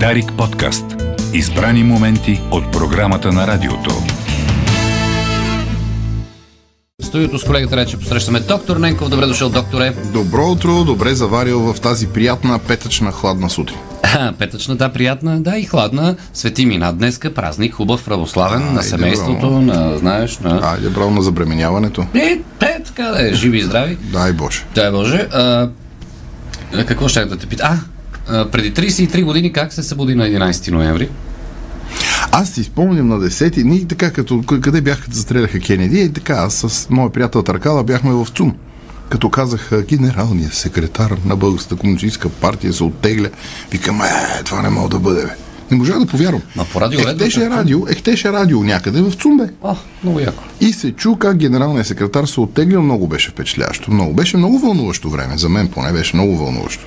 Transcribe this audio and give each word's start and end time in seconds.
Дарик 0.00 0.32
подкаст. 0.38 0.84
Избрани 1.32 1.84
моменти 1.84 2.40
от 2.50 2.72
програмата 2.72 3.32
на 3.32 3.46
радиото. 3.46 3.90
В 7.02 7.06
студиото 7.06 7.38
с 7.38 7.44
колегата 7.44 7.76
рече 7.76 7.98
посрещаме 7.98 8.40
доктор 8.40 8.76
Ненков. 8.76 9.08
Добре 9.08 9.26
дошъл, 9.26 9.50
докторе. 9.50 9.94
Добро 10.12 10.46
утро, 10.46 10.84
добре 10.84 11.14
заварил 11.14 11.60
в 11.60 11.80
тази 11.80 12.06
приятна 12.06 12.58
петъчна 12.58 13.12
хладна 13.12 13.50
сутрин. 13.50 13.78
Петъчна, 14.38 14.76
да, 14.76 14.88
приятна, 14.92 15.40
да 15.40 15.58
и 15.58 15.64
хладна. 15.64 16.16
Свети 16.32 16.66
мина 16.66 16.92
днеска, 16.92 17.34
празник, 17.34 17.74
хубав, 17.74 18.04
православен, 18.04 18.62
на 18.62 18.68
Айде, 18.68 18.82
семейството, 18.82 19.40
браво. 19.40 19.60
на, 19.60 19.98
знаеш, 19.98 20.38
на... 20.38 20.60
Айде, 20.72 20.88
браво 20.88 21.10
на 21.10 21.22
забременяването. 21.22 22.06
Е, 22.14 22.40
те, 22.58 22.80
така 22.86 23.02
да 23.02 23.28
е, 23.28 23.34
живи 23.34 23.58
и 23.58 23.62
здрави. 23.62 23.96
Дай 24.02 24.32
Боже. 24.32 24.64
Дай 24.74 24.90
Боже. 24.90 25.28
А, 25.32 25.68
а, 26.74 26.84
какво 26.84 27.08
ще 27.08 27.24
да 27.24 27.36
те 27.36 27.46
пита? 27.46 27.64
А, 27.64 27.93
а, 28.28 28.50
преди 28.50 28.72
33 28.72 29.24
години 29.24 29.52
как 29.52 29.72
се 29.72 29.82
събуди 29.82 30.14
на 30.14 30.24
11 30.24 30.70
ноември? 30.70 31.08
Аз 32.32 32.50
си 32.50 32.64
спомням 32.64 33.08
на 33.08 33.20
10-ти, 33.20 33.64
ние 33.64 33.84
така 33.84 34.10
като 34.10 34.42
къде 34.42 34.80
бях 34.80 35.02
като 35.02 35.14
застреляха 35.14 35.60
Кенеди, 35.60 36.00
и 36.00 36.12
така, 36.12 36.32
аз 36.34 36.54
с 36.54 36.90
моя 36.90 37.10
приятел 37.10 37.42
Таркала 37.42 37.84
бяхме 37.84 38.12
в 38.12 38.26
ЦУМ. 38.34 38.54
Като 39.08 39.30
казах, 39.30 39.70
генералният 39.88 40.54
секретар 40.54 41.16
на 41.24 41.36
Българската 41.36 41.76
комунистическа 41.76 42.28
партия 42.28 42.72
се 42.72 42.84
оттегля, 42.84 43.28
викам, 43.70 44.02
е, 44.02 44.42
това 44.44 44.62
не 44.62 44.68
мога 44.68 44.88
да 44.88 44.98
бъде, 44.98 45.22
бе. 45.22 45.30
Не 45.70 45.76
можах 45.76 45.98
да 45.98 46.06
повярвам. 46.06 46.42
Ма 46.56 46.64
по 46.72 46.80
радио 46.80 47.00
Ехтеше 47.00 47.40
редно, 47.40 47.56
радио, 47.56 47.88
ехтеше 47.88 48.32
радио 48.32 48.62
някъде 48.64 49.02
в 49.02 49.12
ЦУМ, 49.12 49.36
бе. 49.36 49.44
О, 49.62 49.76
много 50.02 50.20
яко. 50.20 50.42
И 50.60 50.72
се 50.72 50.92
чу 50.92 51.16
как 51.16 51.36
генералният 51.36 51.86
секретар 51.86 52.24
се 52.24 52.40
оттегля, 52.40 52.80
много 52.80 53.06
беше 53.08 53.30
впечатляващо. 53.30 53.90
Много 53.90 54.12
беше 54.12 54.36
много 54.36 54.58
вълнуващо 54.58 55.10
време. 55.10 55.38
За 55.38 55.48
мен 55.48 55.68
поне 55.68 55.92
беше 55.92 56.16
много 56.16 56.36
вълнуващо. 56.36 56.84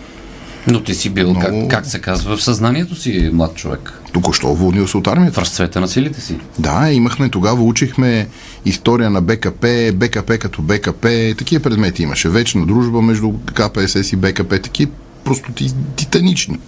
Но 0.67 0.83
ти 0.83 0.95
си 0.95 1.09
бил, 1.09 1.29
Много- 1.29 1.41
как, 1.41 1.69
как 1.71 1.85
се 1.85 1.99
казва, 1.99 2.37
в 2.37 2.43
съзнанието 2.43 2.95
си, 2.95 3.29
млад 3.33 3.55
човек. 3.55 3.93
Току-що 4.13 4.47
уволнил 4.47 4.87
се 4.87 4.97
от 4.97 5.07
В 5.07 5.09
армията. 5.09 5.41
разцвета 5.41 5.81
на 5.81 5.87
силите 5.87 6.21
си. 6.21 6.35
Да, 6.59 6.91
имахме, 6.91 7.29
тогава 7.29 7.63
учихме 7.63 8.27
история 8.65 9.09
на 9.09 9.21
БКП, 9.21 9.67
БКП 9.93 10.37
като 10.37 10.61
БКП, 10.61 11.09
такива 11.37 11.63
предмети 11.63 12.03
имаше. 12.03 12.29
Вечна 12.29 12.65
дружба 12.65 13.01
между 13.01 13.31
КПСС 13.45 14.09
и 14.13 14.17
БКП, 14.17 14.59
такива 14.59 14.91
просто 15.23 15.51
ти- 15.51 15.73
титанични. 15.95 16.59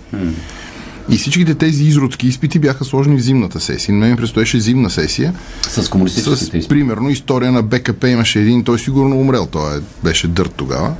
И 1.10 1.18
всичките 1.18 1.56
тези 1.56 1.84
изродски 1.84 2.28
изпити 2.28 2.60
бяха 2.60 2.86
сложени 2.86 3.18
в 3.18 3.24
зимната 3.24 3.60
сесия. 3.60 3.96
На 3.96 4.00
мен 4.00 4.18
предстоеше 4.18 4.60
зимна 4.60 4.90
сесия. 4.90 5.34
С 5.64 5.90
комунистическите 5.90 6.38
С, 6.38 6.44
изпити. 6.44 6.68
примерно, 6.68 7.10
история 7.10 7.52
на 7.52 7.62
БКП 7.64 8.10
имаше 8.10 8.40
един, 8.40 8.64
той 8.64 8.80
сигурно 8.80 9.20
умрел, 9.20 9.46
той 9.46 9.78
е, 9.78 9.82
беше 10.04 10.28
дърт 10.28 10.54
тогава, 10.54 10.94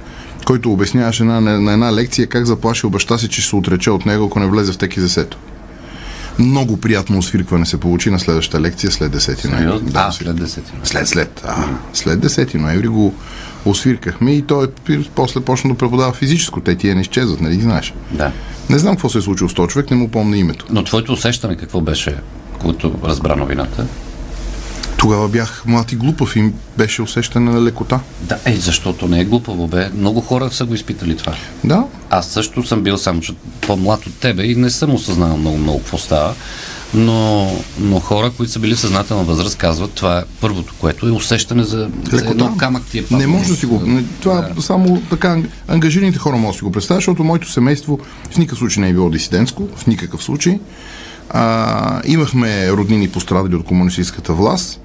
който 0.46 0.72
обясняваше 0.72 1.24
на, 1.24 1.42
на, 1.42 1.60
на 1.62 1.74
една 1.74 1.94
лекция 1.94 2.28
как 2.28 2.46
заплашил 2.46 2.90
баща 2.90 3.18
си, 3.18 3.28
че 3.28 3.42
ще 3.42 3.50
се 3.50 3.56
отрече 3.56 3.92
от 3.92 4.06
него, 4.06 4.26
ако 4.26 4.40
не 4.40 4.48
влезе 4.48 4.72
в 4.72 4.78
ТКЗС-то. 4.78 5.38
Много 6.40 6.78
приятно 6.78 7.18
освиркване 7.18 7.66
се 7.66 7.80
получи 7.80 8.10
на 8.10 8.20
следващата 8.20 8.62
лекция 8.62 8.92
след 8.92 9.16
10 9.16 9.52
ноември. 9.52 9.92
Да, 9.92 10.00
А, 10.00 10.12
след 10.12 10.36
10. 10.38 10.60
след, 10.84 11.08
след. 11.08 11.42
А, 11.46 11.68
след 11.94 12.20
10 12.20 12.56
ноември 12.56 12.88
го 12.88 13.14
освиркахме 13.66 14.32
и 14.32 14.42
той 14.42 14.68
после 15.16 15.42
почна 15.42 15.70
да 15.70 15.78
преподава 15.78 16.14
физическо. 16.14 16.62
Те 16.62 16.76
тия 16.76 16.96
не 16.96 17.02
изчезват, 17.02 17.42
нали 17.42 17.56
ги 17.56 17.62
знаеш? 17.62 17.94
Да. 18.12 18.32
Не 18.70 18.80
знам 18.80 18.94
какво 18.96 19.10
се 19.10 19.18
е 19.18 19.22
случило 19.22 19.50
с 19.50 19.54
този 19.54 19.70
човек, 19.70 19.92
не 19.92 19.98
му 19.98 20.08
помня 20.12 20.38
името. 20.38 20.66
Но 20.70 20.84
твоето 20.84 21.14
усещане 21.14 21.58
какво 21.58 21.82
беше, 21.82 22.16
когато 22.60 22.94
разбра 23.04 23.36
новината? 23.36 23.86
Тогава 25.00 25.28
бях 25.28 25.64
млад 25.66 25.92
и 25.92 25.96
глупав 25.96 26.36
и 26.36 26.52
беше 26.78 27.02
усещане 27.02 27.52
на 27.52 27.62
лекота. 27.64 28.00
Да, 28.22 28.38
е, 28.46 28.56
защото 28.56 29.08
не 29.08 29.20
е 29.20 29.26
глупаво, 29.26 29.68
бе. 29.68 29.90
Много 29.98 30.22
хора 30.22 30.52
са 30.52 30.66
го 30.66 30.74
изпитали 30.74 31.18
това. 31.18 31.34
Да, 31.64 31.84
Аз 32.10 32.28
също 32.28 32.66
съм 32.66 32.82
бил 32.82 32.98
само 32.98 33.22
по-млад 33.62 34.06
от 34.06 34.14
тебе 34.16 34.44
и 34.44 34.56
не 34.56 34.70
съм 34.70 34.94
осъзнал 34.96 35.38
много, 35.38 35.58
много 35.58 35.80
какво 35.80 35.98
става. 35.98 36.34
Но, 36.94 37.52
но 37.80 38.00
хора, 38.00 38.32
които 38.38 38.52
са 38.52 38.60
били 38.60 38.76
в 38.76 38.80
съзнателна 38.80 39.24
възраст, 39.24 39.58
казват, 39.58 39.92
това 39.92 40.20
е 40.20 40.24
първото, 40.42 40.74
което 40.80 41.08
е 41.08 41.12
усещане 41.12 41.64
за, 41.64 41.90
за 42.12 42.30
едно 42.30 42.58
камък 42.58 42.84
ти 42.86 42.98
е 42.98 43.02
Не 43.02 43.08
паднал. 43.08 43.30
може 43.30 43.50
да 43.50 43.56
си 43.56 43.66
го. 43.66 43.82
Не, 43.86 44.04
това 44.22 44.42
да. 44.56 44.62
само 44.62 45.02
така 45.10 45.38
ангажираните 45.68 46.20
хора 46.20 46.38
могат 46.38 46.54
да 46.54 46.58
си 46.58 46.64
го 46.64 46.72
представят, 46.72 46.98
защото 46.98 47.24
моето 47.24 47.52
семейство 47.52 48.00
в 48.32 48.38
никакъв 48.38 48.60
случай 48.60 48.82
не 48.82 48.90
е 48.90 48.94
било 48.94 49.10
дисидентско, 49.10 49.68
в 49.76 49.88
никакъв 49.88 50.24
случай. 50.24 50.60
А, 51.30 52.02
имахме 52.06 52.72
роднини 52.72 53.10
пострадали 53.10 53.56
от 53.56 53.66
комунистическата 53.66 54.34
власт. 54.34 54.82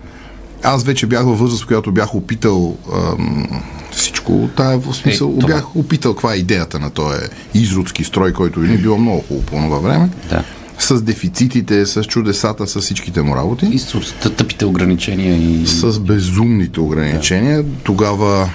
Аз 0.64 0.84
вече 0.84 1.06
бях 1.06 1.25
във 1.25 1.38
възраст, 1.38 1.62
в 1.62 1.66
която 1.66 1.92
бях 1.92 2.14
опитал 2.14 2.76
ам, 2.94 3.47
всичко. 3.92 4.48
Тая 4.56 4.78
в 4.78 4.94
смисъл, 4.94 5.34
Е, 5.36 5.38
това. 5.38 5.54
бях 5.54 5.76
опитал 5.76 6.14
каква 6.14 6.34
е 6.34 6.38
идеята 6.38 6.78
на 6.80 6.91
този 6.91 7.19
изродски 7.54 8.04
строй, 8.04 8.32
който 8.32 8.60
ни 8.60 8.78
било 8.78 8.98
много 8.98 9.20
хубаво 9.20 9.47
по 9.47 9.56
това 9.56 9.78
време. 9.78 10.08
Да. 10.30 10.44
С 10.78 11.02
дефицитите, 11.02 11.86
с 11.86 12.04
чудесата, 12.04 12.66
с 12.66 12.80
всичките 12.80 13.22
му 13.22 13.36
работи. 13.36 13.66
И 13.66 13.78
с 13.78 14.14
тъпите 14.36 14.64
ограничения 14.64 15.36
и... 15.36 15.66
С 15.66 16.00
безумните 16.00 16.81
ограничения. 16.81 17.64
Тогава 17.82 18.50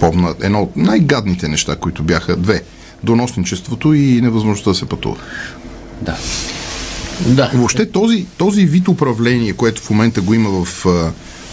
помна 0.00 0.34
едно 0.42 0.62
от 0.62 0.76
най-гадните 0.76 1.48
неща, 1.48 1.76
които 1.76 2.02
бяха 2.02 2.36
две. 2.36 2.62
Доносничеството 3.04 3.94
и 3.94 4.20
невъзможността 4.20 4.70
да 4.70 4.74
се 4.76 4.86
пътува. 4.86 5.16
Да. 6.02 6.16
Да. 7.26 7.50
Въобще 7.54 7.90
този, 7.90 8.26
този 8.36 8.64
вид 8.64 8.88
управление, 8.88 9.52
което 9.52 9.82
в 9.82 9.90
момента 9.90 10.20
го 10.20 10.34
има 10.34 10.64
в 10.64 10.86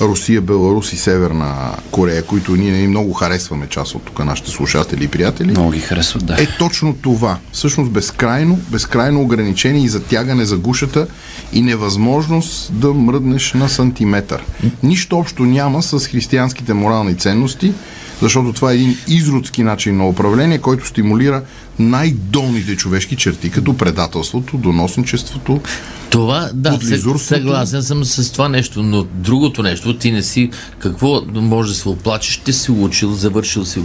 Русия, 0.01 0.41
Беларус 0.41 0.93
и 0.93 0.97
Северна 0.97 1.71
Корея, 1.91 2.23
които 2.23 2.55
ние 2.55 2.87
много 2.87 3.13
харесваме 3.13 3.67
част 3.67 3.95
от 3.95 4.03
тук 4.03 4.25
нашите 4.25 4.51
слушатели 4.51 5.03
и 5.03 5.07
приятели, 5.07 5.51
Много 5.51 5.71
ги 5.71 5.79
харесват, 5.79 6.25
да. 6.25 6.33
е 6.33 6.47
точно 6.59 6.95
това. 7.01 7.37
Всъщност 7.51 7.91
безкрайно, 7.91 8.59
безкрайно 8.71 9.21
ограничение 9.21 9.83
и 9.83 9.87
затягане 9.87 10.45
за 10.45 10.57
гушата 10.57 11.07
и 11.53 11.61
невъзможност 11.61 12.73
да 12.73 12.93
мръднеш 12.93 13.53
на 13.53 13.69
сантиметър. 13.69 14.43
Нищо 14.83 15.17
общо 15.17 15.43
няма 15.43 15.83
с 15.83 15.99
християнските 15.99 16.73
морални 16.73 17.17
ценности, 17.17 17.73
защото 18.21 18.53
това 18.53 18.71
е 18.71 18.75
един 18.75 18.97
изродски 19.07 19.63
начин 19.63 19.97
на 19.97 20.07
управление, 20.07 20.57
който 20.57 20.87
стимулира 20.87 21.43
най-долните 21.79 22.75
човешки 22.75 23.15
черти, 23.15 23.49
като 23.49 23.77
предателството, 23.77 24.57
доносничеството. 24.57 25.61
Това, 26.09 26.49
да, 26.53 26.79
съгласен 27.17 27.83
съм 27.83 28.05
с 28.05 28.31
това 28.31 28.49
нещо, 28.49 28.83
но 28.83 29.03
другото 29.03 29.63
нещо, 29.63 29.97
ти 29.97 30.11
не 30.11 30.23
си, 30.23 30.49
какво 30.79 31.21
може 31.33 31.69
да 31.69 31.75
се 31.75 31.89
оплачеш, 31.89 32.37
ти 32.37 32.53
си 32.53 32.71
учил, 32.71 33.13
завършил 33.13 33.65
си 33.65 33.81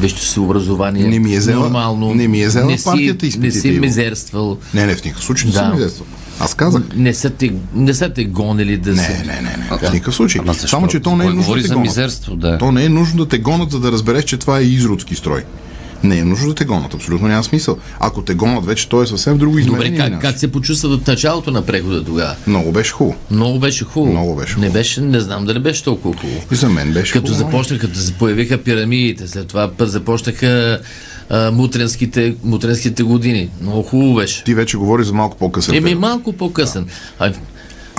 вещето 0.00 0.24
си 0.24 0.40
образование. 0.40 1.04
Не 1.04 1.18
ми 1.18 1.34
е 1.34 1.38
взела- 1.38 1.62
нормално. 1.62 2.14
не 2.14 2.28
ми 2.28 2.42
е 2.42 2.46
взела 2.46 2.78
си- 2.78 2.84
партията 2.84 3.24
Не 3.24 3.28
изпитите, 3.28 3.50
си 3.52 3.68
Иво. 3.68 3.80
мизерствал. 3.80 4.58
Не, 4.74 4.86
не, 4.86 4.94
в 4.94 5.04
никакъв 5.04 5.24
случай 5.24 5.46
не 5.46 5.52
Да. 5.52 5.58
съм 5.58 5.74
изяствал. 5.74 6.06
Аз 6.40 6.54
казах. 6.54 6.82
Не 6.96 7.14
са 7.14 7.30
те, 7.30 7.50
не 7.74 7.94
са 7.94 8.08
те 8.08 8.24
гонили 8.24 8.76
да 8.76 8.90
Не, 8.90 8.96
се... 8.96 9.12
не, 9.12 9.32
не, 9.32 9.42
не, 9.42 9.78
в 9.78 9.92
никакъв 9.92 10.14
случай. 10.14 10.40
Ама 10.40 10.52
защо? 10.52 10.68
Само, 10.68 10.88
че 10.88 11.00
то 11.00 11.16
не 11.16 11.24
е 11.24 11.28
нужно 11.28 11.54
да 11.54 11.60
те 11.60 11.66
за 11.66 11.74
гонят. 11.74 11.88
мизерство, 11.88 12.36
да. 12.36 12.58
То 12.58 12.72
не 12.72 12.84
е 12.84 12.88
нужно 12.88 13.18
да 13.18 13.28
те 13.28 13.38
гонат, 13.38 13.70
за 13.70 13.80
да 13.80 13.92
разбереш, 13.92 14.24
че 14.24 14.36
това 14.36 14.58
е 14.58 14.62
изродски 14.62 15.14
строй. 15.14 15.42
Не 16.02 16.18
е 16.18 16.24
нужно 16.24 16.48
да 16.48 16.54
те 16.54 16.64
гонат, 16.64 16.94
абсолютно 16.94 17.28
няма 17.28 17.44
смисъл. 17.44 17.76
Ако 18.00 18.22
те 18.22 18.34
гонат 18.34 18.66
вече, 18.66 18.88
то 18.88 19.02
е 19.02 19.06
съвсем 19.06 19.38
друго 19.38 19.50
Добре, 19.52 19.60
измерение. 19.62 19.98
как, 19.98 20.06
минаваш. 20.06 20.22
как 20.22 20.38
се 20.38 20.48
почувства 20.48 20.88
от 20.88 21.06
началото 21.06 21.50
на 21.50 21.62
прехода 21.62 22.04
тогава? 22.04 22.36
Много 22.46 22.72
беше 22.72 22.92
хубаво. 22.92 23.16
Много 23.30 23.58
беше 23.58 23.84
хубаво. 23.84 24.12
Много 24.12 24.36
беше 24.36 24.50
Не 24.50 24.56
хубаво. 24.56 24.72
беше, 24.72 25.00
не 25.00 25.20
знам 25.20 25.44
дали 25.44 25.58
беше 25.58 25.84
толкова 25.84 26.14
хубаво. 26.16 26.40
И 26.52 26.56
за 26.56 26.68
мен 26.68 26.92
беше 26.92 27.12
Като 27.12 27.26
хубаво. 27.26 27.38
започнаха, 27.40 27.80
като 27.80 27.98
се 27.98 28.12
появиха 28.12 28.58
пирамидите, 28.58 29.28
след 29.28 29.46
това 29.46 29.68
път 29.68 29.90
започнаха 29.90 30.80
а, 31.30 31.50
мутренските, 31.50 32.34
мутренските 32.44 33.02
години. 33.02 33.48
Много 33.60 33.82
хубаво 33.82 34.14
беше. 34.14 34.44
Ти 34.44 34.54
вече 34.54 34.76
говориш 34.76 35.06
за 35.06 35.12
малко 35.12 35.36
по-късен. 35.36 35.74
Еми 35.74 35.94
малко 35.94 36.32
по-късен. 36.32 36.86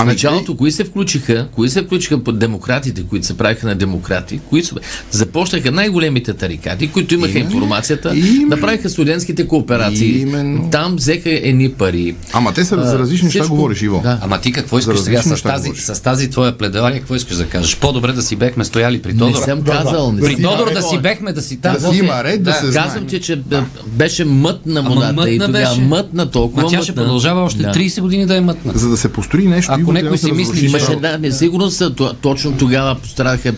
А, 0.01 0.03
в 0.03 0.07
началото, 0.07 0.57
кои 0.57 0.71
се 0.71 0.83
включиха, 0.83 1.47
кои 1.51 1.69
се 1.69 1.81
включиха 1.81 2.23
под 2.23 2.39
демократите, 2.39 3.03
които 3.03 3.25
се 3.25 3.37
правиха 3.37 3.67
на 3.67 3.75
демократи, 3.75 4.39
кои 4.39 4.63
са, 4.63 4.75
започнаха 5.11 5.71
най-големите 5.71 6.33
тарикати, 6.33 6.87
които 6.87 7.13
имаха 7.13 7.31
Именно. 7.31 7.45
информацията, 7.47 8.17
Именно. 8.17 8.49
да 8.49 8.61
правиха 8.61 8.89
студентските 8.89 9.47
кооперации. 9.47 10.21
Именно. 10.21 10.69
Там 10.71 10.95
взеха 10.95 11.29
едни 11.31 11.71
пари. 11.71 12.15
Ама 12.33 12.53
те 12.53 12.65
са 12.65 12.85
за 12.85 12.99
различни 12.99 13.25
неща, 13.25 13.47
говориш, 13.47 13.81
Иво. 13.81 13.99
Да. 14.03 14.19
Ама 14.21 14.41
ти 14.41 14.51
какво 14.51 14.79
искаш 14.79 14.97
За 14.97 15.03
сега 15.03 15.17
различни 15.17 15.37
с 15.37 15.41
тази, 15.41 15.69
с 15.75 16.01
тази 16.01 16.29
твоя 16.29 16.57
пледалия? 16.57 16.99
Какво 16.99 17.15
искаш 17.15 17.37
да 17.37 17.45
кажеш? 17.45 17.77
По-добре 17.77 18.11
да 18.11 18.21
си 18.21 18.35
бехме 18.35 18.63
стояли 18.65 19.01
при 19.01 19.13
Не 19.13 19.19
Тодор. 19.19 19.39
съм 19.39 19.61
казал. 19.61 20.11
Не 20.11 20.21
При 20.21 20.33
съм 20.33 20.43
Тодор 20.43 20.73
да 20.73 20.81
си 20.81 20.97
бехме, 20.97 21.33
да 21.33 21.41
си 21.41 21.57
там. 21.57 21.73
Да 21.73 21.93
си 21.93 21.97
има 21.97 22.23
ред, 22.23 22.43
да, 22.43 22.53
се 22.53 22.71
знае. 22.71 22.83
Казвам 22.83 23.05
ти, 23.05 23.21
че 23.21 23.35
бе- 23.35 23.61
беше 23.87 24.25
мътна 24.25 24.81
мътна 24.81 25.29
и 25.29 25.39
тогава 25.39 25.77
мътна 25.77 26.31
толкова 26.31 26.63
Ма 26.63 26.69
тя 26.69 26.83
ще 26.83 26.95
продължава 26.95 27.41
още 27.41 27.61
Да. 27.61 27.71
30 27.71 28.01
години 28.01 28.25
да 28.25 28.35
е 28.35 28.41
мътна. 28.41 28.71
За 28.75 28.89
да 28.89 28.97
се 28.97 29.09
построи 29.09 29.47
нещо, 29.47 29.71
Ако 29.91 30.03
някой 30.03 30.17
си 30.17 30.25
се 30.25 30.31
мисли, 30.31 30.65
Имаше, 30.65 30.95
да, 30.95 31.17
несигурност, 31.17 31.83
то- 31.95 32.13
точно 32.13 32.51
тогава 32.51 32.95
пострадаха 32.95 33.53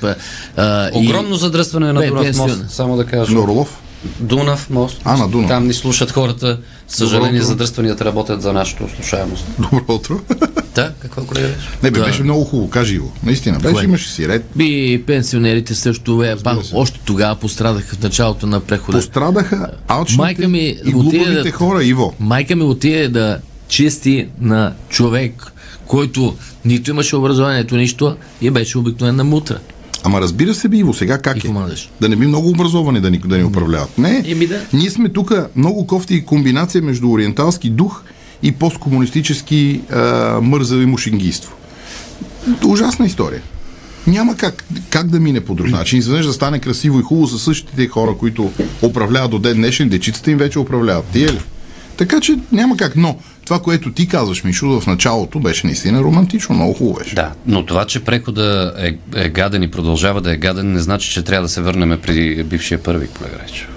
а, 0.57 0.89
и- 0.89 0.97
Огромно 0.99 1.35
задръстване 1.35 1.93
на 1.93 1.99
Бе, 1.99 2.07
Дунав 2.07 2.37
мост, 2.37 2.61
само 2.69 2.97
да 2.97 3.05
кажа. 3.05 3.33
На 3.33 3.39
Орлов. 3.39 3.79
Дунав 4.19 4.69
мост. 4.69 5.01
А, 5.03 5.17
на 5.17 5.27
Дунав. 5.27 5.47
Там 5.47 5.67
ни 5.67 5.73
слушат 5.73 6.11
хората. 6.11 6.59
Съжаление, 6.87 7.41
задръстванията 7.41 8.05
работят 8.05 8.41
за 8.41 8.53
нашата 8.53 8.83
слушаемост. 8.95 9.45
Добро 9.59 9.83
утро. 9.89 10.19
Да, 10.75 10.91
какво 10.99 11.23
колега 11.23 11.47
беше? 11.47 11.67
Не, 11.83 11.91
бе, 11.91 11.99
Да. 11.99 12.05
беше 12.05 12.23
много 12.23 12.43
хубаво, 12.43 12.69
кажи 12.69 12.97
го. 12.99 13.11
Наистина, 13.23 13.59
беше, 13.59 13.73
Кое? 13.73 13.83
имаше 13.83 14.09
си 14.09 14.27
ред. 14.27 14.45
Би 14.55 15.03
пенсионерите 15.07 15.75
също 15.75 16.23
е, 16.23 16.35
се. 16.63 16.75
още 16.75 16.99
тогава 16.99 17.35
пострадаха 17.35 17.95
в 17.95 18.03
началото 18.03 18.47
на 18.47 18.59
прехода. 18.59 18.97
Пострадаха 18.97 19.67
алчните 19.87 20.21
Майка 20.21 20.47
ми 20.47 20.59
и 20.59 20.71
отиде 20.71 20.91
глупавите 20.91 21.41
да- 21.41 21.51
хора, 21.51 21.83
Иво. 21.83 22.13
Майка 22.19 22.55
ми 22.55 22.63
отиде 22.63 23.07
да 23.07 23.37
чисти 23.73 24.27
на 24.41 24.73
човек, 24.89 25.51
който 25.87 26.35
нито 26.65 26.91
имаше 26.91 27.15
образованието, 27.15 27.75
нищо 27.75 28.15
и 28.41 28.49
беше 28.49 28.77
обикновена 28.77 29.23
мутра. 29.23 29.59
Ама 30.03 30.21
разбира 30.21 30.53
се, 30.53 30.67
би, 30.67 30.77
Иво, 30.77 30.93
сега 30.93 31.17
как 31.17 31.35
И 31.37 31.39
е? 31.39 31.41
командаш. 31.41 31.89
Да 32.01 32.09
не 32.09 32.15
би 32.15 32.27
много 32.27 32.49
образовани 32.49 33.01
да 33.01 33.11
ни, 33.11 33.17
да 33.17 33.37
ни 33.37 33.43
управляват. 33.43 33.97
Не, 33.97 34.23
Еми 34.27 34.47
да. 34.47 34.61
ние 34.73 34.89
сме 34.89 35.09
тук 35.09 35.33
много 35.55 35.87
кофти 35.87 36.25
комбинация 36.25 36.81
между 36.81 37.11
ориенталски 37.11 37.69
дух 37.69 38.03
и 38.43 38.51
посткомунистически 38.51 39.81
а, 39.91 40.01
мързави 40.41 40.85
мушингийство. 40.85 41.53
Ужасна 42.65 43.05
история. 43.05 43.41
Няма 44.07 44.37
как, 44.37 44.63
как 44.89 45.07
да 45.07 45.19
мине 45.19 45.41
по 45.41 45.55
друг 45.55 45.69
начин. 45.69 45.99
Изведнъж 45.99 46.25
да 46.25 46.33
стане 46.33 46.59
красиво 46.59 46.99
и 46.99 47.03
хубаво 47.03 47.27
със 47.27 47.41
същите 47.41 47.87
хора, 47.87 48.15
които 48.19 48.51
управляват 48.81 49.31
до 49.31 49.39
ден 49.39 49.57
днешен, 49.57 49.89
дечицата 49.89 50.31
им 50.31 50.37
вече 50.37 50.59
управляват. 50.59 51.05
Тия 51.05 51.33
ли? 51.33 51.39
Така 51.97 52.19
че 52.19 52.35
няма 52.51 52.77
как. 52.77 52.95
Но 52.95 53.17
това, 53.45 53.59
което 53.59 53.91
ти 53.91 54.07
казваш, 54.07 54.43
Мишо, 54.43 54.79
в 54.79 54.87
началото 54.87 55.39
беше 55.39 55.67
наистина 55.67 56.03
романтично, 56.03 56.55
много 56.55 56.73
хубаво 56.73 56.99
беше. 56.99 57.15
Да, 57.15 57.31
но 57.45 57.65
това, 57.65 57.85
че 57.85 57.99
прехода 57.99 58.73
е, 58.77 58.95
е 59.15 59.29
гаден 59.29 59.63
и 59.63 59.71
продължава 59.71 60.21
да 60.21 60.33
е 60.33 60.37
гаден, 60.37 60.73
не 60.73 60.79
значи, 60.79 61.11
че 61.11 61.23
трябва 61.23 61.43
да 61.43 61.49
се 61.49 61.61
върнем 61.61 61.99
преди 62.01 62.43
бившия 62.43 62.83
първи, 62.83 63.07
колега 63.07 63.35
Речев. 63.43 63.67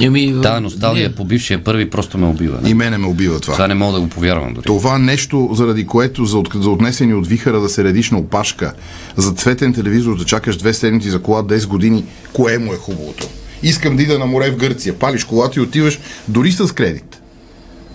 Еми, 0.00 0.34
Та 0.42 0.60
носталгия 0.60 1.08
не. 1.08 1.14
по 1.14 1.24
бившия 1.24 1.64
първи 1.64 1.90
просто 1.90 2.18
ме 2.18 2.26
убива. 2.26 2.58
Не? 2.62 2.70
И 2.70 2.74
мене 2.74 2.98
ме 2.98 3.06
убива 3.06 3.40
това. 3.40 3.54
Това 3.54 3.68
не 3.68 3.74
мога 3.74 3.92
да 3.92 4.00
го 4.00 4.08
повярвам 4.08 4.54
дори. 4.54 4.64
Това 4.64 4.98
нещо, 4.98 5.50
заради 5.52 5.86
което 5.86 6.24
за, 6.24 6.38
от, 6.38 6.48
за 6.54 6.70
отнесени 6.70 7.14
от 7.14 7.26
вихара 7.26 7.60
да 7.60 7.68
се 7.68 7.84
редиш 7.84 8.10
на 8.10 8.18
опашка, 8.18 8.72
за 9.16 9.32
цветен 9.32 9.74
телевизор 9.74 10.18
да 10.18 10.24
чакаш 10.24 10.56
две 10.56 10.74
седмици 10.74 11.10
за 11.10 11.22
кола 11.22 11.42
10 11.42 11.66
години, 11.66 12.04
кое 12.32 12.58
му 12.58 12.72
е 12.72 12.76
хубавото? 12.76 13.28
Искам 13.62 13.96
да 13.96 14.02
ида 14.02 14.18
на 14.18 14.26
море 14.26 14.50
в 14.50 14.56
Гърция, 14.56 14.98
палиш 14.98 15.24
колата 15.24 15.60
и 15.60 15.62
отиваш 15.62 15.98
дори 16.28 16.52
с 16.52 16.74
кредит. 16.74 17.21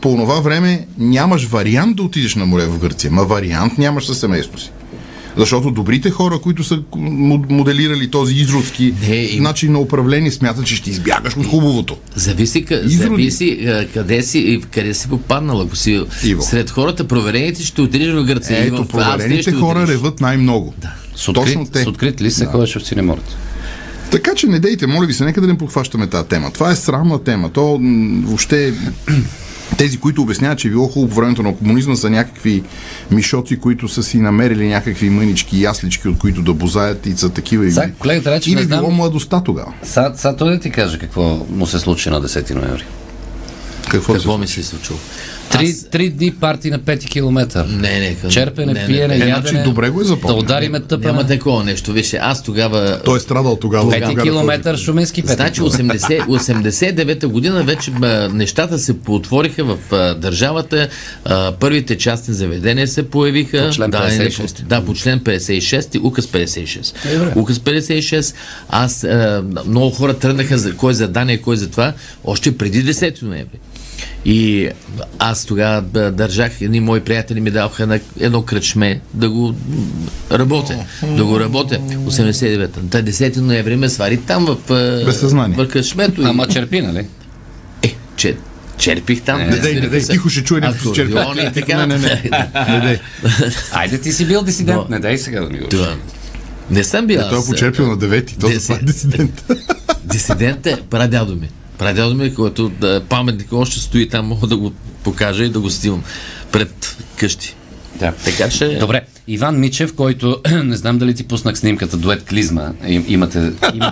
По 0.02 0.16
това 0.16 0.40
време 0.40 0.88
нямаш 0.98 1.46
вариант 1.46 1.96
да 1.96 2.04
отидеш 2.04 2.36
на 2.36 2.46
море 2.46 2.66
в 2.66 2.80
Гърция, 2.80 3.12
ма 3.12 3.24
вариант 3.24 3.78
нямаш 3.78 4.06
със 4.06 4.20
семейството 4.20 4.62
си. 4.62 4.72
Защото 5.38 5.72
добрите 5.72 6.10
хора, 6.10 6.40
които 6.40 6.64
са 6.64 6.82
моделирали 7.50 8.12
този 8.12 8.36
изродски 8.36 8.94
Не, 9.02 9.16
им- 9.16 9.44
начин 9.44 9.72
на 9.72 9.80
управление, 9.80 10.32
смятат, 10.32 10.66
че 10.66 10.76
ще 10.76 10.90
избягаш 10.90 11.38
от 11.38 11.46
хубавото. 11.46 11.98
Зависи, 12.16 12.66
Изроди. 12.72 12.90
зависи 12.90 13.66
а, 13.66 13.88
къде 13.88 14.24
си 14.24 14.40
и 14.40 14.62
къде 14.62 14.94
си 14.94 15.10
попаднал. 15.10 15.62
Ако 15.62 15.76
си 15.76 16.02
Иво. 16.24 16.42
сред 16.42 16.70
хората, 16.70 17.08
проверените 17.08 17.64
ще 17.64 17.82
отидеш 17.82 18.14
в 18.14 18.24
Гърция. 18.24 18.64
и 18.64 18.68
Ето, 18.68 18.84
в 18.84 18.88
проверените 18.88 19.52
хора 19.52 19.80
отидеш. 19.80 19.96
реват 19.96 20.22
най-много. 20.22 20.74
Да. 20.78 20.94
С 21.16 21.28
открит, 21.28 21.46
Точно 21.46 21.66
те. 21.66 21.84
с 21.84 21.88
открит 21.88 22.22
лист 22.22 22.38
се 22.38 22.46
ходеше 22.46 22.80
в 22.80 22.88
синеморите. 22.88 23.36
Така 24.12 24.32
че 24.36 24.48
не 24.48 24.60
дейте, 24.60 24.88
моля 24.88 25.06
ви 25.06 25.14
се, 25.14 25.26
нека 25.26 25.42
да 25.42 25.48
не 25.48 25.58
подхващаме 25.58 26.08
тази 26.08 26.28
тема. 26.28 26.52
Това 26.52 26.72
е 26.72 26.76
срамна 26.76 27.24
тема. 27.24 27.50
То 27.50 27.80
въобще 28.24 28.74
тези, 29.70 29.98
които 29.98 30.22
обясняват, 30.22 30.60
че 30.60 30.68
е 30.68 30.72
било 30.72 30.88
хубаво 30.88 31.10
по 31.10 31.16
времето 31.16 31.44
на 31.44 31.56
комунизма, 31.56 31.96
са 31.96 32.10
някакви 32.10 32.64
мишоци, 33.12 33.60
които 33.60 33.88
са 33.88 34.04
си 34.04 34.18
намерили 34.18 34.68
някакви 34.68 35.10
мънички 35.10 35.62
яслички, 35.62 36.08
от 36.08 36.18
които 36.18 36.42
да 36.42 36.54
бозаят 36.54 37.06
и 37.06 37.12
са 37.12 37.30
такива. 37.30 37.68
и- 37.68 37.72
Сега, 37.72 37.90
колегата 37.92 38.32
Речев, 38.32 38.54
Или 38.54 38.64
знам- 38.64 38.80
било 38.80 38.92
младостта 38.92 39.42
тогава. 39.42 39.74
Сега, 39.84 40.14
сега 40.16 40.36
той 40.36 40.52
да 40.52 40.60
ти 40.60 40.72
каже 40.72 41.00
какво 41.00 41.22
му 41.50 41.68
се 41.68 41.80
случи 41.80 42.10
на 42.10 42.22
10 42.22 42.52
ноември. 42.52 42.84
Какво, 43.84 44.14
Какво 44.14 44.34
се... 44.34 44.38
ми 44.38 44.48
се 44.48 44.60
е 44.60 44.64
случило? 44.64 45.00
Три, 45.52 45.66
Аз- 45.66 45.84
три 45.84 46.10
дни 46.10 46.32
парти 46.32 46.72
на 46.72 46.80
5 46.80 47.06
километър. 47.06 47.66
Не, 47.66 48.00
не, 48.00 48.16
към- 48.16 48.30
Черпене, 48.30 48.74
не, 48.74 48.80
не, 48.80 48.86
пиене, 48.88 49.08
не. 49.08 49.16
Е, 49.16 49.18
ядене. 49.20 49.50
значи 49.50 49.64
добре 49.64 49.90
го 49.90 50.00
е 50.00 50.04
Да 50.04 50.08
запомнил. 50.08 50.40
удариме 50.40 50.80
тъпа. 50.80 51.08
Няма 51.08 51.28
такова 51.28 51.64
нещо. 51.64 51.94
Вижте, 51.94 52.18
аз 52.18 52.44
тогава... 52.44 53.02
Той 53.06 53.18
е 53.18 53.22
страдал 53.22 53.56
тогава. 53.56 53.92
5 53.92 54.00
тогава 54.02 54.22
километър 54.24 54.78
шуменски 54.78 55.24
5 55.24 55.36
Значи 55.36 55.62
80, 55.62 56.22
89-та 56.22 57.28
година 57.28 57.64
вече 57.64 57.92
нещата 58.34 58.80
се 58.80 59.00
поотвориха 59.00 59.64
в 59.66 59.78
а, 59.92 60.16
държавата. 60.16 60.88
А, 61.26 61.52
първите 61.52 61.98
частни 61.98 62.34
заведения 62.34 62.88
се 62.88 63.10
появиха. 63.10 63.66
По 63.68 63.74
член 63.74 63.92
да, 63.92 63.98
56. 64.02 64.60
не, 64.60 64.66
да, 64.66 64.86
по 64.86 64.94
член 64.94 65.20
56, 65.20 66.04
указ 66.04 66.28
56. 66.28 66.94
Е, 67.06 67.18
добре. 67.18 67.34
указ 67.36 67.60
56. 67.60 68.36
Аз, 68.70 69.04
а, 69.04 69.44
много 69.68 69.90
хора 69.90 70.14
тръгнаха 70.14 70.58
за 70.58 70.76
кой 70.76 70.94
за 70.94 71.08
Дания, 71.08 71.42
кой 71.42 71.58
за 71.58 71.70
това, 71.70 71.94
още 72.24 72.58
преди 72.58 72.86
10 72.86 73.22
ноември. 73.22 73.58
И 74.28 74.70
аз 75.20 75.46
тогава 75.46 75.82
държах, 76.12 76.62
едни 76.62 76.80
мои 76.80 77.00
приятели 77.00 77.42
ми 77.42 77.52
даваха 77.52 77.84
едно, 77.84 78.00
едно 78.20 78.42
кръчме 78.42 79.02
да 79.14 79.30
го 79.30 79.56
работя. 80.32 80.86
Да 81.08 81.26
го 81.26 81.40
работя. 81.40 81.80
89-та. 81.80 82.80
Та 82.92 83.04
10 83.04 83.38
ноември 83.38 83.76
ме 83.76 83.90
свари 83.90 84.18
там 84.18 84.46
в, 84.46 84.58
съзнание. 85.14 85.58
в 85.58 85.68
кръчмето. 85.68 86.22
Ама 86.22 86.48
черпи, 86.48 86.82
нали? 86.82 87.06
е, 87.84 87.96
че, 88.16 88.38
черпих 88.78 89.22
там. 89.22 89.40
Не, 89.40 89.46
Не 89.46 89.58
дей, 89.58 89.74
не 89.76 89.88
дей, 89.88 90.02
тихо 90.02 90.30
ще 90.30 90.44
чуе 90.44 90.60
някакво 90.60 90.90
с 90.90 90.96
черпи. 90.96 91.14
И 91.38 91.54
така. 91.54 91.78
Не, 91.78 91.88
не, 91.88 91.98
не. 91.98 92.80
Не. 92.80 93.00
Айде 93.72 93.98
ти 93.98 94.12
си 94.12 94.26
бил 94.26 94.44
дисидент. 94.44 94.78
Но- 94.80 94.88
Не 94.90 95.00
дай 95.00 95.18
сега 95.18 95.42
да 95.42 95.50
ми 95.50 95.60
го. 95.60 95.68
Това. 95.68 95.96
Не 96.70 96.84
съм 96.84 97.08
бил. 97.08 97.22
Той 97.30 97.40
е 97.40 97.46
почерпил 97.46 97.88
на 97.88 97.98
девети. 97.98 98.38
Той 98.40 98.54
Десет. 98.54 98.82
е 98.82 98.86
дисидент. 98.86 99.46
Дисидент 100.04 100.66
е 100.66 100.78
прадядо 100.90 101.36
ми. 101.36 101.50
Прадядо 101.78 102.16
ми, 102.16 102.36
който 102.36 102.70
да, 102.70 103.02
паметник 103.10 103.54
още 103.54 103.80
стои 103.80 104.10
там, 104.10 104.26
мога 104.28 104.48
да 104.48 104.58
го 104.58 104.74
покажа 105.04 105.44
и 105.44 105.50
да 105.50 105.60
го 105.60 105.70
снимам 105.70 106.04
пред 106.52 106.98
къщи. 107.18 107.56
Да. 108.00 108.14
Така 108.26 108.50
че... 108.50 108.78
Добре, 108.80 109.02
Иван 109.28 109.60
Мичев, 109.60 109.96
който 109.96 110.42
не 110.64 110.76
знам 110.76 110.98
дали 110.98 111.16
ти 111.16 111.24
пуснах 111.24 111.58
снимката 111.58 111.98
дует 111.98 112.24
клизма. 112.24 112.72
Им, 112.88 113.06
имате, 113.08 113.40
им, 113.74 113.84